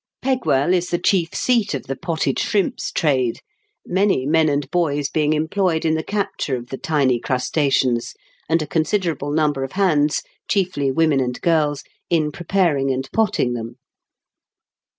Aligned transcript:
Pegwell 0.23 0.73
is 0.73 0.89
the 0.89 0.97
chief 0.97 1.35
seat 1.35 1.75
of 1.75 1.83
the 1.83 1.95
potted 1.95 2.39
shrimps 2.39 2.91
trade, 2.91 3.37
many 3.85 4.25
men 4.25 4.49
and 4.49 4.67
boys 4.71 5.09
being 5.11 5.33
employed 5.33 5.85
in 5.85 5.93
the 5.93 6.01
capture 6.01 6.55
of 6.55 6.69
the 6.69 6.77
tiny 6.79 7.19
crustaceans, 7.19 8.15
and 8.49 8.63
a 8.63 8.67
considerable 8.67 9.29
number 9.29 9.63
of 9.63 9.73
hands, 9.73 10.23
chiefly 10.47 10.89
women 10.91 11.19
and 11.19 11.39
girls, 11.41 11.83
in 12.09 12.31
preparing 12.31 12.89
and 12.89 13.09
potting 13.13 13.53
them. 13.53 13.75